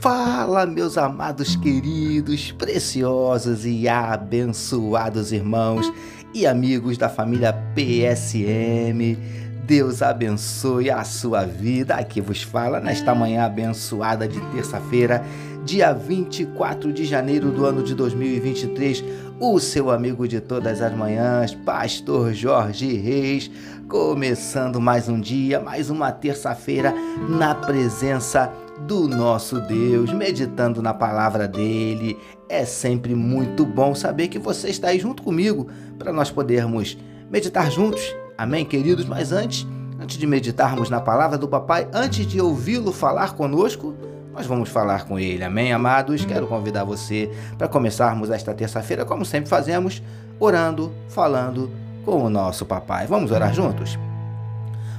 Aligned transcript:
Fala, 0.00 0.66
meus 0.66 0.98
amados 0.98 1.56
queridos, 1.56 2.52
preciosos 2.52 3.64
e 3.64 3.88
abençoados 3.88 5.32
irmãos 5.32 5.90
e 6.34 6.46
amigos 6.46 6.98
da 6.98 7.08
família 7.08 7.52
PSM. 7.74 9.18
Deus 9.64 10.02
abençoe 10.02 10.90
a 10.90 11.02
sua 11.02 11.44
vida. 11.44 11.94
Aqui 11.94 12.20
vos 12.20 12.42
fala 12.42 12.78
nesta 12.78 13.14
manhã 13.14 13.46
abençoada 13.46 14.28
de 14.28 14.38
terça-feira, 14.52 15.24
dia 15.64 15.92
24 15.92 16.92
de 16.92 17.04
janeiro 17.04 17.50
do 17.50 17.64
ano 17.64 17.82
de 17.82 17.94
2023, 17.94 19.02
o 19.40 19.58
seu 19.58 19.90
amigo 19.90 20.28
de 20.28 20.40
todas 20.40 20.80
as 20.82 20.94
manhãs, 20.94 21.54
Pastor 21.54 22.32
Jorge 22.32 22.96
Reis, 22.96 23.50
começando 23.88 24.80
mais 24.80 25.08
um 25.08 25.18
dia, 25.18 25.58
mais 25.58 25.90
uma 25.90 26.12
terça-feira 26.12 26.94
na 27.28 27.54
presença 27.54 28.52
do 28.80 29.08
nosso 29.08 29.60
Deus, 29.60 30.12
meditando 30.12 30.82
na 30.82 30.92
palavra 30.92 31.48
dele. 31.48 32.18
É 32.48 32.64
sempre 32.64 33.14
muito 33.14 33.64
bom 33.64 33.94
saber 33.94 34.28
que 34.28 34.38
você 34.38 34.68
está 34.68 34.88
aí 34.88 34.98
junto 34.98 35.22
comigo 35.22 35.66
para 35.98 36.12
nós 36.12 36.30
podermos 36.30 36.96
meditar 37.30 37.70
juntos. 37.70 38.14
Amém, 38.36 38.64
queridos? 38.64 39.04
Mas 39.06 39.32
antes, 39.32 39.66
antes 40.00 40.18
de 40.18 40.26
meditarmos 40.26 40.90
na 40.90 41.00
palavra 41.00 41.38
do 41.38 41.48
papai, 41.48 41.88
antes 41.92 42.26
de 42.26 42.40
ouvi-lo 42.40 42.92
falar 42.92 43.34
conosco, 43.34 43.94
nós 44.32 44.46
vamos 44.46 44.68
falar 44.68 45.06
com 45.06 45.18
ele. 45.18 45.42
Amém, 45.42 45.72
amados? 45.72 46.24
Quero 46.24 46.46
convidar 46.46 46.84
você 46.84 47.30
para 47.56 47.66
começarmos 47.66 48.30
esta 48.30 48.52
terça-feira, 48.52 49.04
como 49.04 49.24
sempre 49.24 49.48
fazemos, 49.48 50.02
orando, 50.38 50.92
falando 51.08 51.70
com 52.04 52.22
o 52.22 52.30
nosso 52.30 52.66
papai. 52.66 53.06
Vamos 53.06 53.30
orar 53.30 53.54
juntos? 53.54 53.98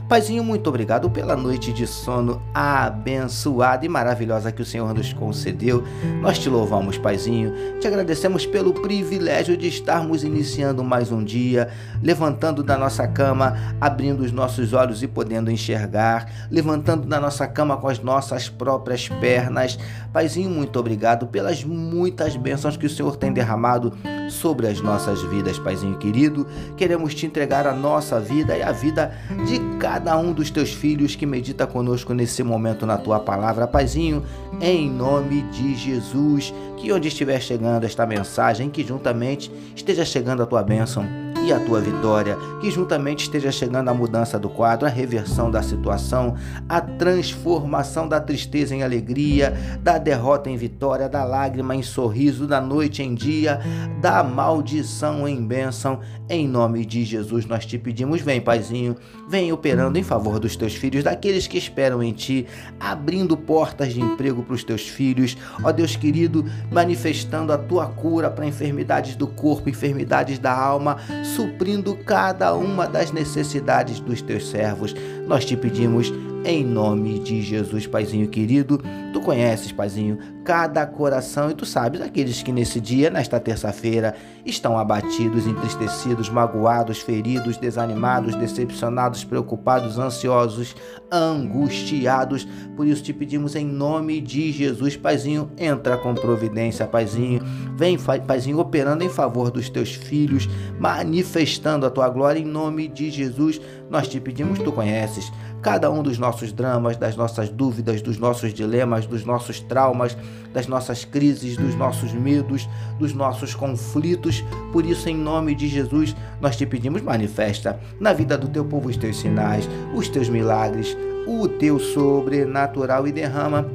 Paizinho, 0.07 0.41
muito 0.41 0.69
obrigado 0.69 1.09
pela 1.09 1.35
noite 1.35 1.73
de 1.73 1.85
sono 1.85 2.41
abençoada 2.53 3.85
e 3.85 3.89
maravilhosa 3.89 4.53
que 4.53 4.61
o 4.61 4.65
Senhor 4.65 4.93
nos 4.93 5.11
concedeu. 5.11 5.83
Nós 6.21 6.39
te 6.39 6.47
louvamos, 6.47 6.97
Paizinho. 6.97 7.51
Te 7.81 7.87
agradecemos 7.87 8.45
pelo 8.45 8.73
privilégio 8.73 9.57
de 9.57 9.67
estarmos 9.67 10.23
iniciando 10.23 10.81
mais 10.81 11.11
um 11.11 11.21
dia, 11.21 11.67
levantando 12.01 12.63
da 12.63 12.77
nossa 12.77 13.05
cama, 13.05 13.57
abrindo 13.81 14.21
os 14.21 14.31
nossos 14.31 14.71
olhos 14.71 15.03
e 15.03 15.07
podendo 15.09 15.51
enxergar, 15.51 16.47
levantando 16.49 17.05
da 17.05 17.19
nossa 17.19 17.45
cama 17.45 17.75
com 17.75 17.89
as 17.89 17.99
nossas 17.99 18.47
próprias 18.47 19.09
pernas. 19.09 19.77
Paizinho, 20.13 20.49
muito 20.49 20.79
obrigado 20.79 21.27
pelas 21.27 21.65
muitas 21.65 22.37
bênçãos 22.37 22.77
que 22.77 22.85
o 22.85 22.89
Senhor 22.89 23.17
tem 23.17 23.33
derramado 23.33 23.91
sobre 24.29 24.67
as 24.67 24.79
nossas 24.79 25.21
vidas, 25.23 25.59
Paizinho 25.59 25.97
querido. 25.97 26.47
Queremos 26.77 27.13
te 27.13 27.25
entregar 27.25 27.67
a 27.67 27.73
nossa 27.73 28.21
vida 28.21 28.55
e 28.55 28.63
a 28.63 28.71
vida 28.71 29.11
de 29.45 29.59
cada 29.79 29.96
cada 29.97 30.15
um 30.15 30.31
dos 30.31 30.51
teus 30.51 30.71
filhos 30.71 31.15
que 31.15 31.25
medita 31.25 31.65
conosco 31.65 32.13
nesse 32.13 32.43
momento 32.43 32.85
na 32.85 32.99
tua 32.99 33.19
palavra, 33.19 33.67
Paizinho, 33.67 34.23
em 34.61 34.87
nome 34.87 35.41
de 35.49 35.73
Jesus. 35.73 36.53
Que 36.77 36.91
onde 36.91 37.07
estiver 37.07 37.41
chegando 37.41 37.83
esta 37.83 38.05
mensagem, 38.05 38.69
que 38.69 38.83
juntamente 38.83 39.51
esteja 39.75 40.05
chegando 40.05 40.43
a 40.43 40.45
tua 40.45 40.61
bênção 40.61 41.03
a 41.51 41.59
tua 41.59 41.79
vitória, 41.79 42.37
que 42.59 42.69
juntamente 42.69 43.23
esteja 43.23 43.51
chegando 43.51 43.89
a 43.89 43.93
mudança 43.93 44.37
do 44.37 44.49
quadro, 44.49 44.87
a 44.87 44.89
reversão 44.89 45.49
da 45.49 45.61
situação, 45.61 46.35
a 46.67 46.81
transformação 46.81 48.07
da 48.07 48.19
tristeza 48.19 48.75
em 48.75 48.83
alegria, 48.83 49.55
da 49.81 49.97
derrota 49.97 50.49
em 50.49 50.57
vitória, 50.57 51.07
da 51.07 51.23
lágrima 51.23 51.75
em 51.75 51.83
sorriso, 51.83 52.47
da 52.47 52.59
noite 52.59 53.03
em 53.03 53.13
dia, 53.13 53.59
da 54.01 54.23
maldição 54.23 55.27
em 55.27 55.45
bênção. 55.45 55.99
Em 56.29 56.47
nome 56.47 56.85
de 56.85 57.05
Jesus 57.05 57.45
nós 57.45 57.65
te 57.65 57.77
pedimos, 57.77 58.21
vem, 58.21 58.41
Paizinho, 58.41 58.95
vem 59.29 59.51
operando 59.51 59.97
em 59.97 60.03
favor 60.03 60.39
dos 60.39 60.55
teus 60.55 60.75
filhos, 60.75 61.03
daqueles 61.03 61.47
que 61.47 61.57
esperam 61.57 62.03
em 62.03 62.11
ti, 62.11 62.45
abrindo 62.79 63.37
portas 63.37 63.93
de 63.93 64.01
emprego 64.01 64.43
para 64.43 64.55
os 64.55 64.63
teus 64.63 64.87
filhos, 64.87 65.37
ó 65.63 65.71
Deus 65.71 65.95
querido, 65.95 66.45
manifestando 66.71 67.53
a 67.53 67.57
tua 67.57 67.87
cura 67.87 68.29
para 68.29 68.45
enfermidades 68.45 69.15
do 69.15 69.27
corpo, 69.27 69.69
enfermidades 69.69 70.39
da 70.39 70.51
alma, 70.51 70.97
suprindo 71.37 71.95
cada 71.95 72.55
uma 72.55 72.87
das 72.87 73.11
necessidades 73.11 73.99
dos 73.99 74.23
teus 74.23 74.49
servos. 74.49 74.95
Nós 75.27 75.43
te 75.43 75.57
pedimos 75.57 76.11
em 76.45 76.63
nome 76.63 77.19
de 77.19 77.41
Jesus, 77.41 77.85
Paizinho 77.85 78.29
querido. 78.29 78.81
Tu 79.11 79.19
conheces, 79.19 79.71
Paizinho, 79.71 80.17
cada 80.45 80.85
coração 80.85 81.51
e 81.51 81.53
tu 81.53 81.65
sabes 81.65 81.99
aqueles 81.99 82.41
que 82.41 82.53
nesse 82.53 82.79
dia, 82.79 83.09
nesta 83.09 83.37
terça-feira, 83.37 84.15
estão 84.45 84.77
abatidos, 84.77 85.45
entristecidos, 85.45 86.29
magoados, 86.29 86.99
feridos, 87.01 87.57
desanimados, 87.57 88.33
decepcionados, 88.35 89.25
preocupados, 89.25 89.99
ansiosos, 89.99 90.73
angustiados. 91.11 92.47
Por 92.77 92.87
isso 92.87 93.03
te 93.03 93.11
pedimos 93.11 93.55
em 93.55 93.65
nome 93.65 94.21
de 94.21 94.51
Jesus, 94.53 94.95
Paizinho, 94.95 95.51
entra 95.57 95.97
com 95.97 96.15
providência, 96.15 96.87
Paizinho. 96.87 97.41
Vem, 97.75 97.97
Paizinho, 98.25 98.59
operando 98.59 99.03
em 99.03 99.09
favor 99.09 99.51
dos 99.51 99.69
teus 99.69 99.93
filhos, 99.93 100.47
manifestando 100.79 101.85
a 101.85 101.89
tua 101.89 102.07
glória 102.07 102.39
em 102.39 102.45
nome 102.45 102.87
de 102.87 103.09
Jesus. 103.09 103.59
Nós 103.89 104.07
te 104.07 104.19
pedimos, 104.19 104.59
tu 104.59 104.71
conheces 104.71 105.31
cada 105.61 105.89
um 105.89 106.03
dos 106.03 106.17
nossos 106.17 106.51
dramas, 106.51 106.97
das 106.97 107.15
nossas 107.15 107.49
dúvidas, 107.49 108.01
dos 108.01 108.17
nossos 108.17 108.53
dilemas, 108.53 109.05
dos 109.05 109.23
nossos 109.23 109.59
traumas, 109.61 110.17
das 110.53 110.67
nossas 110.67 111.05
crises, 111.05 111.55
dos 111.55 111.73
nossos 111.75 112.13
medos, 112.13 112.67
dos 112.99 113.13
nossos 113.13 113.55
conflitos. 113.55 114.43
Por 114.73 114.85
isso, 114.85 115.07
em 115.07 115.15
nome 115.15 115.55
de 115.55 115.67
Jesus, 115.67 116.15
nós 116.41 116.57
te 116.57 116.65
pedimos, 116.65 117.01
manifesta 117.01 117.79
na 117.99 118.11
vida 118.13 118.37
do 118.37 118.47
teu 118.47 118.65
povo 118.65 118.89
os 118.89 118.97
teus 118.97 119.17
sinais, 119.19 119.69
os 119.95 120.09
teus 120.09 120.27
milagres, 120.27 120.97
o 121.25 121.47
teu 121.47 121.79
sobrenatural 121.79 123.07
e 123.07 123.11
derrama 123.11 123.65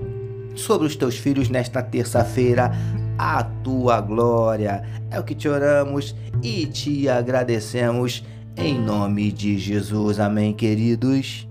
sobre 0.54 0.86
os 0.86 0.96
teus 0.96 1.16
filhos 1.16 1.48
nesta 1.48 1.82
terça-feira 1.82 2.70
a 3.18 3.42
tua 3.42 4.00
glória. 4.00 4.82
É 5.10 5.18
o 5.18 5.24
que 5.24 5.34
te 5.34 5.48
oramos 5.48 6.14
e 6.42 6.66
te 6.66 7.08
agradecemos. 7.08 8.24
Em 8.56 8.78
nome 8.78 9.32
de 9.32 9.58
Jesus. 9.58 10.20
Amém, 10.20 10.52
queridos. 10.52 11.48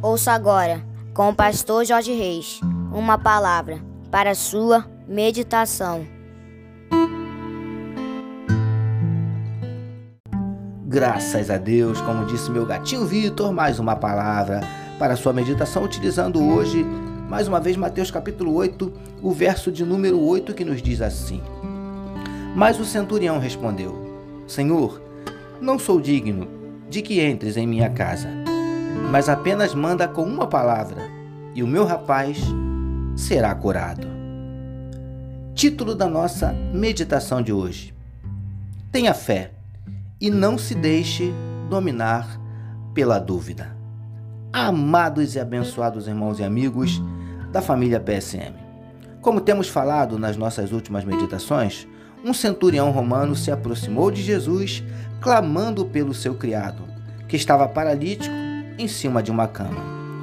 Ouça 0.00 0.32
agora, 0.32 0.82
com 1.14 1.28
o 1.28 1.34
pastor 1.34 1.84
Jorge 1.84 2.12
Reis, 2.12 2.60
uma 2.92 3.16
palavra 3.16 3.80
para 4.10 4.34
sua 4.34 4.84
meditação. 5.06 6.04
Graças 10.86 11.50
a 11.50 11.56
Deus, 11.56 12.00
como 12.00 12.26
disse 12.26 12.50
meu 12.50 12.66
gatinho 12.66 13.06
Vitor, 13.06 13.52
mais 13.52 13.78
uma 13.78 13.96
palavra 13.96 14.60
para 14.98 15.16
sua 15.16 15.32
meditação, 15.32 15.84
utilizando 15.84 16.42
hoje, 16.42 16.84
mais 17.28 17.48
uma 17.48 17.60
vez, 17.60 17.76
Mateus 17.76 18.10
capítulo 18.10 18.52
8, 18.54 18.92
o 19.22 19.30
verso 19.30 19.72
de 19.72 19.84
número 19.84 20.20
8, 20.20 20.52
que 20.52 20.64
nos 20.64 20.82
diz 20.82 21.00
assim: 21.00 21.40
Mas 22.54 22.78
o 22.78 22.84
centurião 22.84 23.38
respondeu: 23.38 24.44
Senhor, 24.46 25.00
não 25.60 25.78
sou 25.78 26.00
digno 26.00 26.48
de 26.88 27.02
que 27.02 27.22
entres 27.22 27.56
em 27.56 27.66
minha 27.66 27.90
casa 27.90 28.42
mas 29.10 29.28
apenas 29.28 29.74
manda 29.74 30.06
com 30.06 30.22
uma 30.22 30.46
palavra, 30.46 31.02
e 31.54 31.62
o 31.62 31.66
meu 31.66 31.84
rapaz 31.84 32.38
será 33.16 33.54
curado. 33.54 34.06
Título 35.54 35.94
da 35.94 36.08
nossa 36.08 36.52
meditação 36.72 37.42
de 37.42 37.52
hoje: 37.52 37.94
Tenha 38.90 39.12
fé 39.12 39.50
e 40.20 40.30
não 40.30 40.56
se 40.56 40.74
deixe 40.74 41.32
dominar 41.68 42.40
pela 42.94 43.18
dúvida. 43.18 43.76
Amados 44.52 45.34
e 45.34 45.40
abençoados 45.40 46.06
irmãos 46.06 46.38
e 46.38 46.44
amigos 46.44 47.00
da 47.50 47.60
família 47.60 48.00
PSM. 48.00 48.54
Como 49.20 49.40
temos 49.40 49.68
falado 49.68 50.18
nas 50.18 50.36
nossas 50.36 50.72
últimas 50.72 51.04
meditações, 51.04 51.86
um 52.24 52.32
centurião 52.32 52.90
romano 52.90 53.34
se 53.34 53.50
aproximou 53.50 54.10
de 54.10 54.22
Jesus, 54.22 54.82
clamando 55.20 55.84
pelo 55.84 56.14
seu 56.14 56.34
criado, 56.34 56.82
que 57.28 57.36
estava 57.36 57.68
paralítico 57.68 58.34
em 58.78 58.86
cima 58.86 59.22
de 59.22 59.30
uma 59.30 59.48
cama. 59.48 59.80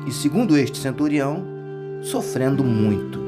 E 0.08 0.12
segundo 0.12 0.58
este 0.58 0.78
centurião, 0.78 1.44
sofrendo 2.02 2.64
muito. 2.64 3.20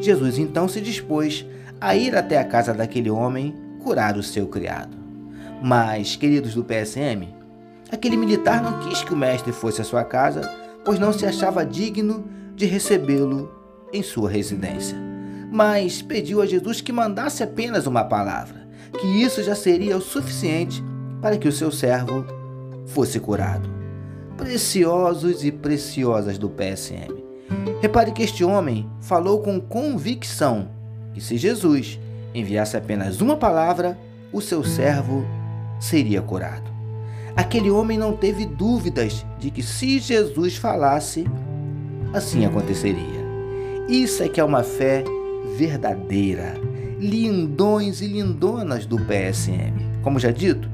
Jesus 0.00 0.38
então 0.38 0.68
se 0.68 0.80
dispôs 0.80 1.46
a 1.80 1.94
ir 1.94 2.16
até 2.16 2.38
a 2.38 2.44
casa 2.44 2.74
daquele 2.74 3.10
homem 3.10 3.54
curar 3.82 4.16
o 4.16 4.22
seu 4.22 4.46
criado. 4.46 4.96
Mas, 5.62 6.16
queridos 6.16 6.54
do 6.54 6.64
PSM, 6.64 7.28
aquele 7.90 8.16
militar 8.16 8.62
não 8.62 8.80
quis 8.80 9.02
que 9.02 9.14
o 9.14 9.16
mestre 9.16 9.52
fosse 9.52 9.80
à 9.80 9.84
sua 9.84 10.04
casa, 10.04 10.42
pois 10.84 10.98
não 10.98 11.12
se 11.12 11.24
achava 11.24 11.64
digno 11.64 12.24
de 12.54 12.66
recebê-lo 12.66 13.50
em 13.92 14.02
sua 14.02 14.28
residência. 14.28 15.07
Mas 15.50 16.02
pediu 16.02 16.42
a 16.42 16.46
Jesus 16.46 16.80
que 16.80 16.92
mandasse 16.92 17.42
apenas 17.42 17.86
uma 17.86 18.04
palavra, 18.04 18.68
que 19.00 19.06
isso 19.06 19.42
já 19.42 19.54
seria 19.54 19.96
o 19.96 20.02
suficiente 20.02 20.82
para 21.20 21.36
que 21.36 21.48
o 21.48 21.52
seu 21.52 21.70
servo 21.70 22.24
fosse 22.86 23.18
curado 23.18 23.78
preciosos 24.38 25.44
e 25.44 25.50
preciosas 25.50 26.38
do 26.38 26.48
PSM. 26.48 27.12
Repare 27.82 28.12
que 28.12 28.22
este 28.22 28.44
homem 28.44 28.88
falou 29.00 29.40
com 29.40 29.60
convicção 29.60 30.68
que 31.12 31.20
se 31.20 31.36
Jesus 31.36 31.98
enviasse 32.32 32.76
apenas 32.76 33.20
uma 33.20 33.36
palavra, 33.36 33.98
o 34.32 34.40
seu 34.40 34.62
servo 34.62 35.24
seria 35.80 36.22
curado. 36.22 36.70
Aquele 37.34 37.70
homem 37.70 37.98
não 37.98 38.16
teve 38.16 38.46
dúvidas 38.46 39.26
de 39.38 39.50
que 39.50 39.62
se 39.62 39.98
Jesus 39.98 40.56
falasse, 40.56 41.26
assim 42.12 42.44
aconteceria. 42.44 43.26
Isso 43.88 44.22
é 44.22 44.28
que 44.28 44.40
é 44.40 44.44
uma 44.44 44.62
fé 44.62 45.02
verdadeira. 45.58 46.54
Lindões 47.00 48.00
e 48.00 48.06
lindonas 48.06 48.86
do 48.86 48.96
PSM. 48.96 50.00
Como 50.02 50.20
já 50.20 50.30
dito, 50.30 50.70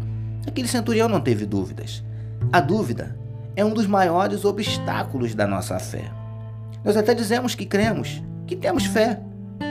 aquele 0.47 0.69
centurião 0.69 1.09
não 1.09 1.23
teve 1.23 1.47
dúvidas. 1.47 2.05
A 2.53 2.61
dúvida 2.61 3.17
é 3.57 3.65
um 3.65 3.73
dos 3.73 3.87
maiores 3.87 4.45
obstáculos 4.45 5.35
da 5.35 5.47
nossa 5.47 5.79
fé. 5.79 6.11
Nós 6.85 6.99
até 6.99 7.15
dizemos 7.15 7.55
que 7.55 7.65
cremos, 7.65 8.23
que 8.47 8.55
temos 8.55 8.85
fé, 8.85 9.19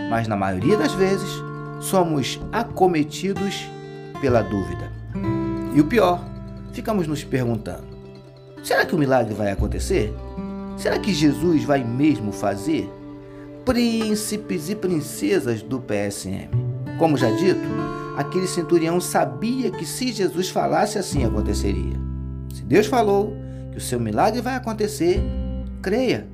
mas 0.10 0.28
na 0.28 0.36
maioria 0.36 0.78
das 0.78 0.94
vezes 0.94 1.30
somos 1.80 2.40
acometidos 2.52 3.70
pela 4.20 4.42
dúvida. 4.42 4.92
E 5.76 5.82
o 5.82 5.86
pior, 5.86 6.24
ficamos 6.72 7.06
nos 7.06 7.24
perguntando: 7.24 7.86
será 8.64 8.84
que 8.84 8.96
o 8.96 8.98
milagre 8.98 9.36
vai 9.36 9.52
acontecer? 9.52 10.12
Será 10.76 10.98
que 10.98 11.14
Jesus 11.14 11.64
vai 11.64 11.84
mesmo 11.84 12.32
fazer? 12.32 12.90
Príncipes 13.66 14.70
e 14.70 14.76
princesas 14.76 15.62
do 15.62 15.80
PSM. 15.80 16.50
Como 17.00 17.16
já 17.16 17.32
dito, 17.32 17.62
aquele 18.18 18.46
centurião 18.46 19.00
sabia 19.00 19.72
que 19.72 19.86
se 19.86 20.12
Jesus 20.12 20.50
falasse 20.50 21.00
assim 21.00 21.24
aconteceria. 21.24 21.96
Se 22.54 22.62
Deus 22.64 22.88
falou 22.88 23.34
que 23.72 23.78
o 23.78 23.82
seu 23.82 24.02
milagre 24.02 24.42
vai 24.42 24.56
acontecer, 24.56 25.24
creia. 25.82 26.28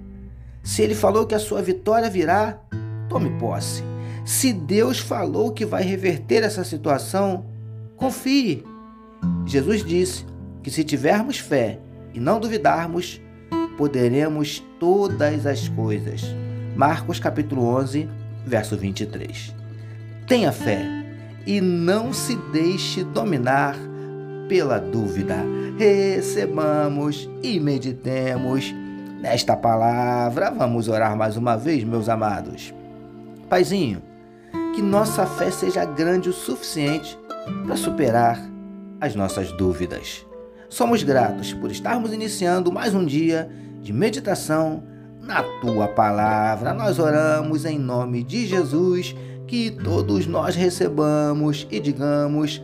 Se 0.63 0.81
ele 0.81 0.95
falou 0.95 1.27
que 1.27 1.35
a 1.35 1.39
sua 1.39 1.61
vitória 1.61 2.09
virá, 2.09 2.59
tome 3.07 3.29
posse. 3.37 3.83
Se 4.25 4.51
Deus 4.51 4.97
falou 4.97 5.51
que 5.51 5.65
vai 5.65 5.83
reverter 5.83 6.41
essa 6.41 6.63
situação, 6.63 7.45
confie. 7.95 8.63
Jesus 9.45 9.85
disse 9.85 10.25
que 10.63 10.71
se 10.71 10.83
tivermos 10.83 11.37
fé 11.37 11.79
e 12.11 12.19
não 12.19 12.39
duvidarmos, 12.39 13.21
poderemos 13.77 14.63
todas 14.79 15.45
as 15.45 15.69
coisas. 15.69 16.23
Marcos 16.79 17.19
capítulo 17.19 17.75
11, 17.75 18.07
verso 18.45 18.77
23. 18.77 19.53
Tenha 20.25 20.49
fé 20.49 20.81
e 21.45 21.59
não 21.59 22.13
se 22.13 22.37
deixe 22.53 23.03
dominar 23.03 23.75
pela 24.47 24.79
dúvida. 24.79 25.35
Recebamos 25.77 27.29
e 27.43 27.59
meditemos 27.59 28.73
nesta 29.19 29.57
palavra. 29.57 30.51
Vamos 30.51 30.87
orar 30.87 31.17
mais 31.17 31.35
uma 31.35 31.57
vez, 31.57 31.83
meus 31.83 32.07
amados. 32.07 32.73
Paizinho, 33.49 34.01
que 34.73 34.81
nossa 34.81 35.25
fé 35.25 35.51
seja 35.51 35.83
grande 35.83 36.29
o 36.29 36.33
suficiente 36.33 37.19
para 37.65 37.75
superar 37.75 38.39
as 39.01 39.15
nossas 39.15 39.51
dúvidas. 39.51 40.25
Somos 40.69 41.03
gratos 41.03 41.51
por 41.51 41.71
estarmos 41.71 42.13
iniciando 42.13 42.71
mais 42.71 42.95
um 42.95 43.05
dia 43.05 43.51
de 43.81 43.91
meditação 43.91 44.81
na 45.29 45.43
tua 45.43 45.87
palavra. 45.87 46.73
Nós 46.73 46.97
oramos 46.97 47.63
em 47.63 47.77
nome 47.77 48.23
de 48.23 48.47
Jesus, 48.47 49.15
que 49.45 49.69
todos 49.69 50.25
nós 50.25 50.55
recebamos 50.55 51.67
e 51.69 51.79
digamos. 51.79 52.59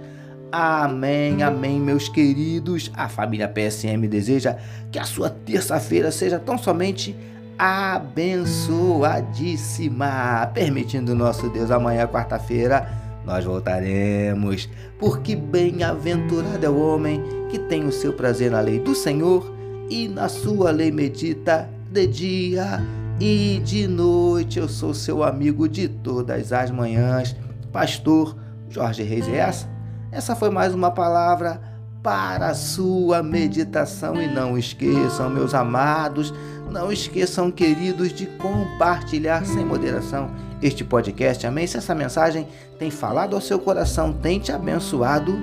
Amém, 0.52 1.44
amém, 1.44 1.80
meus 1.80 2.10
queridos. 2.10 2.92
A 2.96 3.08
família 3.08 3.48
PSM 3.48 4.08
deseja 4.08 4.58
que 4.92 4.98
a 4.98 5.04
sua 5.04 5.30
terça-feira 5.30 6.12
seja 6.12 6.40
tão 6.40 6.58
somente 6.58 7.16
abençoadíssima. 7.56 10.50
Permitindo 10.52 11.14
nosso 11.14 11.48
Deus, 11.50 11.70
amanhã, 11.70 12.08
quarta-feira, 12.08 12.90
nós 13.24 13.46
voltaremos. 13.46 14.68
Porque 14.98 15.36
bem-aventurado 15.36 16.66
é 16.66 16.70
o 16.70 16.80
homem 16.80 17.22
que 17.52 17.60
tem 17.60 17.86
o 17.86 17.92
seu 17.92 18.14
prazer 18.14 18.50
na 18.50 18.60
lei 18.60 18.80
do 18.80 18.96
Senhor 18.96 19.54
e 19.88 20.08
na 20.08 20.28
sua 20.28 20.72
lei 20.72 20.92
medita 20.92 21.75
de 21.96 22.08
dia 22.08 22.84
e 23.22 23.62
de 23.64 23.88
noite. 23.88 24.60
Eu 24.60 24.68
sou 24.68 24.94
seu 24.94 25.24
amigo 25.24 25.68
de 25.68 25.88
todas 25.88 26.52
as 26.52 26.70
manhãs, 26.70 27.34
pastor 27.72 28.36
Jorge 28.70 29.02
Reis. 29.02 29.26
E 29.30 29.36
essa, 29.36 29.66
essa 30.12 30.36
foi 30.36 30.50
mais 30.50 30.74
uma 30.74 30.92
palavra 30.92 31.62
para 32.04 32.48
a 32.48 32.54
sua 32.54 33.24
meditação. 33.24 34.22
E 34.22 34.28
não 34.28 34.58
esqueçam, 34.58 35.30
meus 35.30 35.54
amados, 35.54 36.34
não 36.70 36.92
esqueçam, 36.92 37.50
queridos, 37.50 38.12
de 38.12 38.26
compartilhar 38.26 39.46
sem 39.46 39.64
moderação 39.64 40.30
este 40.62 40.84
podcast. 40.84 41.48
Amém? 41.48 41.66
Se 41.66 41.78
essa 41.78 41.96
mensagem 41.96 42.46
tem 42.78 42.92
falado 42.92 43.36
ao 43.36 43.42
seu 43.42 43.58
coração, 43.58 44.12
tem 44.12 44.38
te 44.38 44.52
abençoado, 44.52 45.40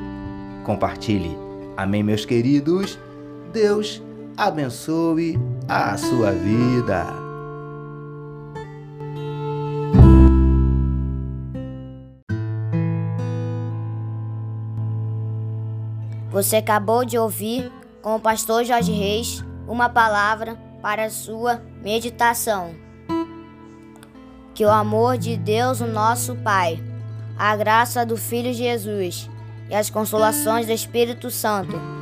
compartilhe. 0.64 1.34
Amém, 1.78 2.02
meus 2.02 2.26
queridos? 2.26 2.98
Deus 3.54 4.02
abençoe 4.36 5.38
a 5.68 5.96
sua 5.96 6.32
vida. 6.32 7.06
Você 16.30 16.56
acabou 16.56 17.04
de 17.04 17.18
ouvir 17.18 17.70
com 18.00 18.16
o 18.16 18.20
pastor 18.20 18.64
Jorge 18.64 18.92
Reis 18.92 19.44
uma 19.68 19.88
palavra 19.88 20.56
para 20.80 21.10
sua 21.10 21.62
meditação. 21.82 22.74
Que 24.54 24.64
o 24.64 24.70
amor 24.70 25.18
de 25.18 25.36
Deus, 25.36 25.80
o 25.80 25.86
nosso 25.86 26.34
Pai, 26.36 26.82
a 27.38 27.54
graça 27.54 28.04
do 28.04 28.16
Filho 28.16 28.52
Jesus 28.52 29.28
e 29.68 29.74
as 29.74 29.90
consolações 29.90 30.66
do 30.66 30.72
Espírito 30.72 31.30
Santo 31.30 32.01